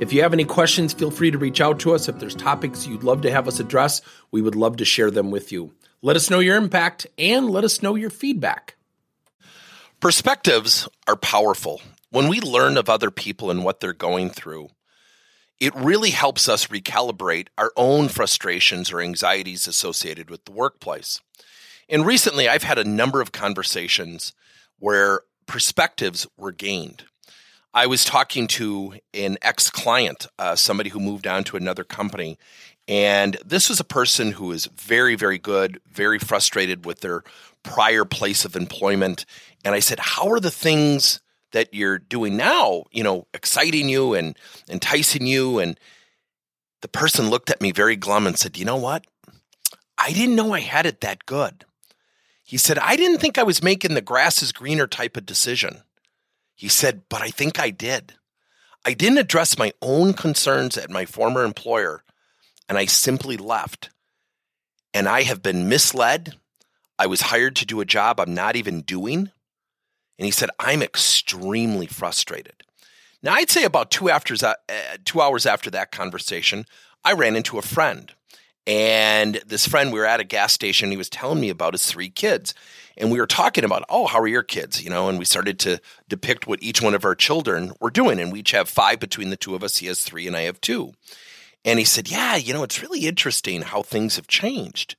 [0.00, 2.08] If you have any questions, feel free to reach out to us.
[2.08, 4.02] If there's topics you'd love to have us address,
[4.32, 5.72] we would love to share them with you.
[6.02, 8.74] Let us know your impact and let us know your feedback.
[10.00, 11.80] Perspectives are powerful.
[12.10, 14.70] When we learn of other people and what they're going through,
[15.60, 21.20] it really helps us recalibrate our own frustrations or anxieties associated with the workplace.
[21.88, 24.32] And recently, I've had a number of conversations
[24.78, 27.04] where perspectives were gained.
[27.76, 32.38] I was talking to an ex client, uh, somebody who moved on to another company.
[32.86, 37.24] And this was a person who was very, very good, very frustrated with their
[37.64, 39.26] prior place of employment.
[39.64, 44.14] And I said, How are the things that you're doing now, you know, exciting you
[44.14, 44.38] and
[44.68, 45.58] enticing you?
[45.58, 45.78] And
[46.80, 49.04] the person looked at me very glum and said, You know what?
[49.98, 51.64] I didn't know I had it that good.
[52.44, 55.82] He said, I didn't think I was making the grass is greener type of decision.
[56.54, 58.14] He said, But I think I did.
[58.84, 62.02] I didn't address my own concerns at my former employer,
[62.68, 63.90] and I simply left.
[64.92, 66.34] And I have been misled.
[66.98, 69.30] I was hired to do a job I'm not even doing.
[70.18, 72.62] And he said, I'm extremely frustrated.
[73.22, 74.54] Now, I'd say about two, after, uh,
[75.04, 76.66] two hours after that conversation,
[77.04, 78.12] I ran into a friend.
[78.66, 80.90] And this friend, we were at a gas station.
[80.90, 82.54] He was telling me about his three kids
[82.96, 84.82] and we were talking about, oh, how are your kids?
[84.82, 88.20] You know, and we started to depict what each one of our children were doing.
[88.20, 89.78] And we each have five between the two of us.
[89.78, 90.92] He has three, and I have two.
[91.64, 94.96] And he said, yeah, you know, it's really interesting how things have changed.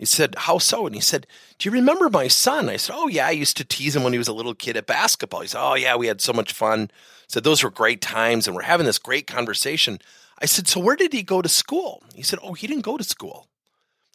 [0.00, 0.86] He said, How so?
[0.86, 1.26] And he said,
[1.58, 2.70] Do you remember my son?
[2.70, 4.78] I said, Oh, yeah, I used to tease him when he was a little kid
[4.78, 5.42] at basketball.
[5.42, 6.90] He said, Oh, yeah, we had so much fun.
[6.90, 9.98] I said, Those were great times, and we're having this great conversation.
[10.38, 12.02] I said, So where did he go to school?
[12.14, 13.49] He said, Oh, he didn't go to school.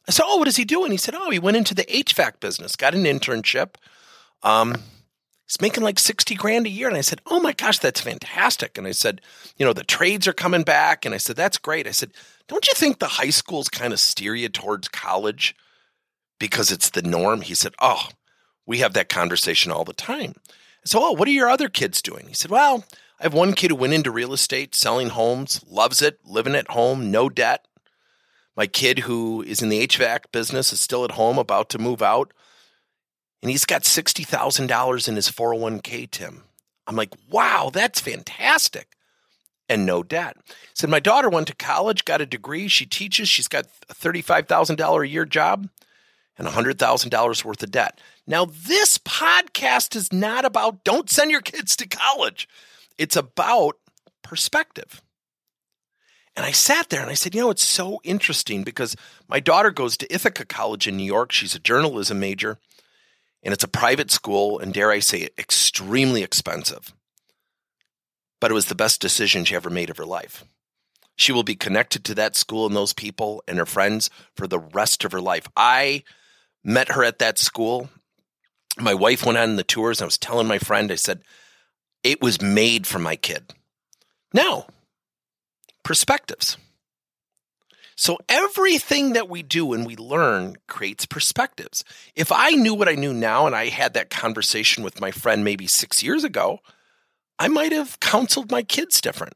[0.08, 2.40] I said, "Oh, what is he doing?" He said, "Oh, he went into the HVAC
[2.40, 3.74] business, got an internship.
[4.42, 4.82] Um,
[5.46, 8.78] he's making like sixty grand a year." And I said, "Oh my gosh, that's fantastic!"
[8.78, 9.20] And I said,
[9.56, 12.12] "You know, the trades are coming back." And I said, "That's great." I said,
[12.48, 15.56] "Don't you think the high schools kind of steer you towards college
[16.38, 18.08] because it's the norm?" He said, "Oh,
[18.66, 20.34] we have that conversation all the time."
[20.84, 22.84] So, "Oh, what are your other kids doing?" He said, "Well."
[23.18, 26.70] I have one kid who went into real estate, selling homes, loves it, living at
[26.72, 27.64] home, no debt.
[28.56, 32.00] My kid, who is in the HVAC business, is still at home, about to move
[32.02, 32.32] out,
[33.42, 36.44] and he's got $60,000 in his 401k, Tim.
[36.86, 38.88] I'm like, wow, that's fantastic.
[39.68, 40.36] And no debt.
[40.74, 42.68] Said, my daughter went to college, got a degree.
[42.68, 43.28] She teaches.
[43.28, 45.68] She's got a $35,000 a year job
[46.38, 48.00] and $100,000 worth of debt.
[48.26, 52.48] Now, this podcast is not about don't send your kids to college,
[52.96, 53.76] it's about
[54.22, 55.02] perspective.
[56.36, 58.94] And I sat there and I said, you know, it's so interesting because
[59.26, 61.32] my daughter goes to Ithaca College in New York.
[61.32, 62.58] She's a journalism major,
[63.42, 66.92] and it's a private school, and dare I say, extremely expensive.
[68.38, 70.44] But it was the best decision she ever made of her life.
[71.16, 74.58] She will be connected to that school and those people and her friends for the
[74.58, 75.48] rest of her life.
[75.56, 76.04] I
[76.62, 77.88] met her at that school.
[78.78, 80.00] My wife went on the tours.
[80.00, 81.22] And I was telling my friend, I said,
[82.02, 83.54] it was made for my kid.
[84.34, 84.66] Now,
[85.86, 86.56] perspectives.
[87.96, 91.84] So everything that we do and we learn creates perspectives.
[92.16, 95.44] If I knew what I knew now and I had that conversation with my friend
[95.44, 96.58] maybe six years ago,
[97.38, 99.34] I might have counseled my kids different.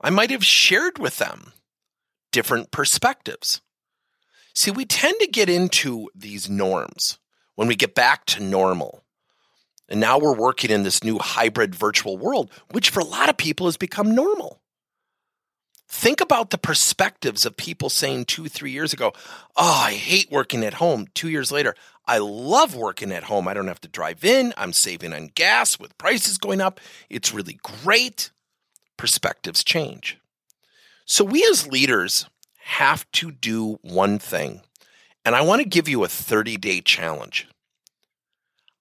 [0.00, 1.52] I might have shared with them
[2.30, 3.60] different perspectives.
[4.54, 7.18] See, we tend to get into these norms
[7.56, 9.02] when we get back to normal.
[9.88, 13.36] And now we're working in this new hybrid virtual world, which for a lot of
[13.36, 14.60] people has become normal.
[15.96, 19.12] Think about the perspectives of people saying two, three years ago,
[19.56, 21.06] Oh, I hate working at home.
[21.14, 23.46] Two years later, I love working at home.
[23.46, 24.52] I don't have to drive in.
[24.56, 26.80] I'm saving on gas with prices going up.
[27.08, 28.32] It's really great.
[28.96, 30.18] Perspectives change.
[31.06, 32.28] So, we as leaders
[32.64, 34.62] have to do one thing.
[35.24, 37.46] And I want to give you a 30 day challenge.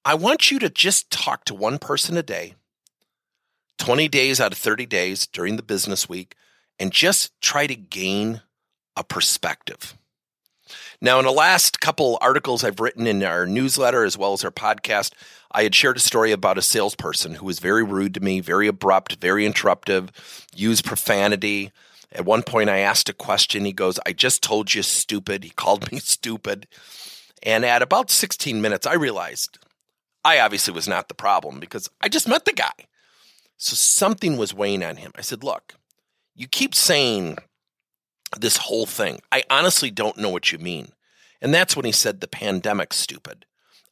[0.04, 2.56] I want you to just talk to one person a day,
[3.78, 6.36] 20 days out of 30 days during the business week
[6.80, 8.42] and just try to gain
[8.96, 9.96] a perspective.
[11.02, 14.52] Now, in the last couple articles I've written in our newsletter as well as our
[14.52, 15.12] podcast,
[15.52, 18.68] I had shared a story about a salesperson who was very rude to me, very
[18.68, 20.10] abrupt, very interruptive,
[20.56, 21.72] used profanity.
[22.12, 23.66] At one point, I asked a question.
[23.66, 25.44] He goes, I just told you stupid.
[25.44, 26.68] He called me stupid.
[27.44, 29.60] And at about 16 minutes, I realized
[30.24, 32.72] I obviously was not the problem because I just met the guy.
[33.58, 35.12] So something was weighing on him.
[35.16, 35.76] I said, Look,
[36.36, 37.38] you keep saying
[38.38, 39.20] this whole thing.
[39.32, 40.90] I honestly don't know what you mean.
[41.42, 43.46] And that's when he said the pandemic stupid.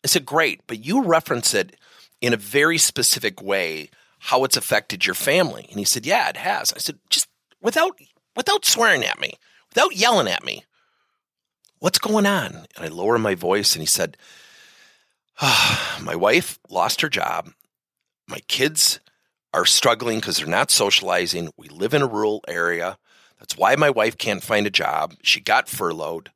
[0.03, 1.75] I said, Great, but you reference it
[2.21, 3.89] in a very specific way
[4.19, 5.65] how it's affected your family.
[5.69, 6.73] And he said, Yeah, it has.
[6.73, 7.27] I said, just
[7.61, 7.99] without
[8.35, 9.33] without swearing at me,
[9.69, 10.63] without yelling at me.
[11.79, 12.67] What's going on?
[12.75, 14.15] And I lower my voice and he said,
[15.41, 17.49] oh, My wife lost her job.
[18.27, 18.99] My kids
[19.53, 21.51] are struggling because they're not socializing.
[21.57, 22.97] We live in a rural area.
[23.39, 25.15] That's why my wife can't find a job.
[25.23, 26.31] She got furloughed.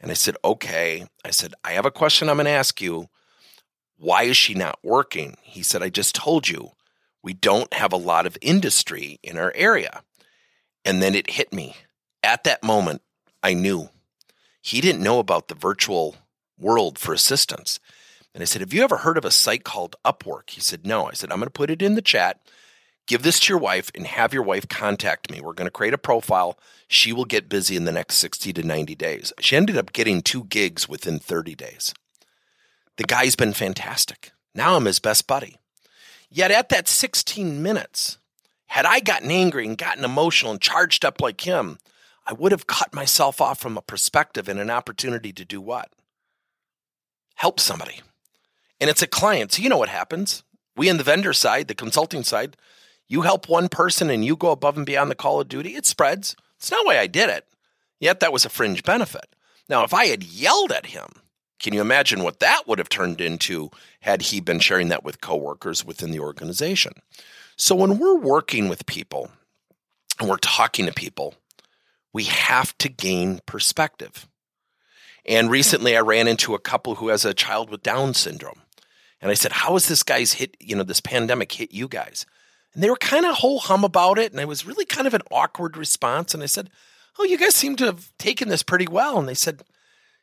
[0.00, 1.06] And I said, Okay.
[1.24, 3.08] I said, I have a question I'm going to ask you.
[3.96, 5.36] Why is she not working?
[5.42, 6.72] He said, I just told you
[7.22, 10.02] we don't have a lot of industry in our area.
[10.84, 11.76] And then it hit me.
[12.22, 13.02] At that moment,
[13.42, 13.90] I knew
[14.62, 16.16] he didn't know about the virtual
[16.58, 17.78] world for assistance.
[18.34, 20.50] And I said, Have you ever heard of a site called Upwork?
[20.50, 21.06] He said, No.
[21.06, 22.40] I said, I'm going to put it in the chat.
[23.06, 25.40] Give this to your wife and have your wife contact me.
[25.40, 26.58] We're going to create a profile.
[26.86, 29.32] She will get busy in the next 60 to 90 days.
[29.40, 31.92] She ended up getting two gigs within 30 days.
[32.98, 34.30] The guy's been fantastic.
[34.54, 35.56] Now I'm his best buddy.
[36.30, 38.18] Yet at that 16 minutes,
[38.66, 41.78] had I gotten angry and gotten emotional and charged up like him,
[42.24, 45.90] I would have cut myself off from a perspective and an opportunity to do what?
[47.34, 48.02] Help somebody.
[48.80, 49.52] And it's a client.
[49.52, 50.42] So you know what happens.
[50.76, 52.56] We in the vendor side, the consulting side,
[53.08, 55.84] you help one person and you go above and beyond the call of duty, it
[55.84, 56.36] spreads.
[56.56, 57.46] It's not why I did it.
[57.98, 59.26] Yet that was a fringe benefit.
[59.68, 61.08] Now, if I had yelled at him,
[61.58, 65.20] can you imagine what that would have turned into had he been sharing that with
[65.20, 66.94] coworkers within the organization?
[67.56, 69.30] So when we're working with people
[70.18, 71.34] and we're talking to people,
[72.12, 74.26] we have to gain perspective.
[75.26, 78.62] And recently I ran into a couple who has a child with Down syndrome.
[79.20, 82.26] And I said, How has this guy's hit, you know, this pandemic hit you guys?
[82.74, 84.32] And they were kind of whole hum about it.
[84.32, 86.34] And it was really kind of an awkward response.
[86.34, 86.70] And I said,
[87.18, 89.18] Oh, you guys seem to have taken this pretty well.
[89.18, 89.62] And they said,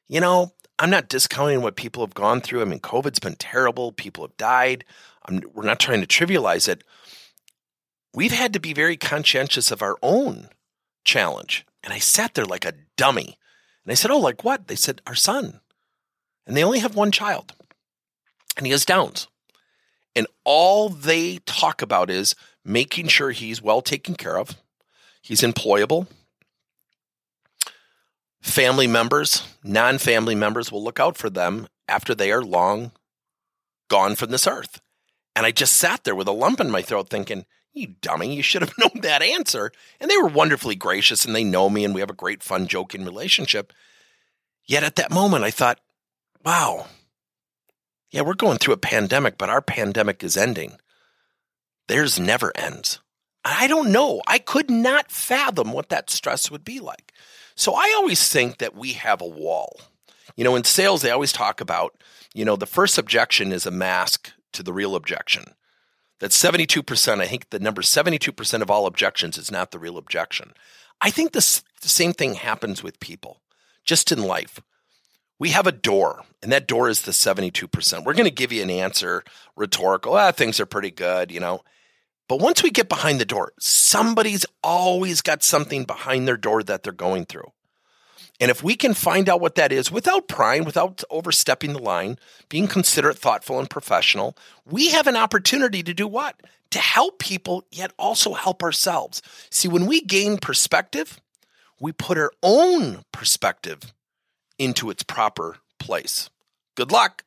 [0.07, 2.61] You know, I'm not discounting what people have gone through.
[2.61, 3.91] I mean, COVID's been terrible.
[3.91, 4.85] People have died.
[5.25, 6.83] I'm, we're not trying to trivialize it.
[8.13, 10.49] We've had to be very conscientious of our own
[11.03, 11.65] challenge.
[11.83, 13.37] And I sat there like a dummy.
[13.83, 14.67] And I said, Oh, like what?
[14.67, 15.59] They said, Our son.
[16.45, 17.53] And they only have one child.
[18.57, 19.27] And he has Downs.
[20.15, 24.57] And all they talk about is making sure he's well taken care of,
[25.21, 26.07] he's employable,
[28.41, 32.91] family members, non family members will look out for them after they are long
[33.89, 34.81] gone from this earth.
[35.35, 38.41] And I just sat there with a lump in my throat thinking, you dummy, you
[38.41, 39.71] should have known that answer.
[39.99, 42.67] And they were wonderfully gracious and they know me and we have a great, fun,
[42.67, 43.71] joking relationship.
[44.65, 45.79] Yet at that moment, I thought,
[46.43, 46.87] wow,
[48.11, 50.77] yeah, we're going through a pandemic, but our pandemic is ending.
[51.87, 52.99] Theirs never ends.
[53.43, 54.21] I don't know.
[54.27, 57.13] I could not fathom what that stress would be like.
[57.55, 59.79] So I always think that we have a wall.
[60.35, 61.95] You know, in sales, they always talk about,
[62.33, 65.45] you know, the first objection is a mask to the real objection.
[66.19, 70.53] That 72%, I think the number 72% of all objections is not the real objection.
[70.99, 73.41] I think this, the same thing happens with people,
[73.85, 74.59] just in life.
[75.39, 78.03] We have a door, and that door is the 72%.
[78.03, 79.23] We're going to give you an answer,
[79.55, 81.61] rhetorical, ah, things are pretty good, you know.
[82.27, 86.83] But once we get behind the door, somebody's always got something behind their door that
[86.83, 87.51] they're going through.
[88.39, 92.19] And if we can find out what that is without prying, without overstepping the line,
[92.49, 96.39] being considerate, thoughtful, and professional, we have an opportunity to do what?
[96.71, 99.21] To help people, yet also help ourselves.
[99.49, 101.19] See, when we gain perspective,
[101.79, 103.93] we put our own perspective
[104.59, 106.29] into its proper place.
[106.75, 107.23] Good luck.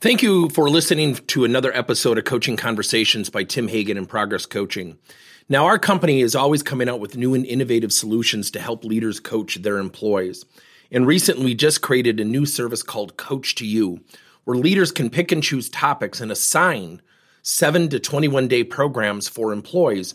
[0.00, 4.46] Thank you for listening to another episode of Coaching Conversations by Tim Hagen and Progress
[4.46, 4.96] Coaching.
[5.48, 9.18] Now, our company is always coming out with new and innovative solutions to help leaders
[9.18, 10.44] coach their employees.
[10.92, 14.00] And recently, we just created a new service called Coach to You,
[14.44, 17.02] where leaders can pick and choose topics and assign
[17.42, 20.14] seven to 21 day programs for employees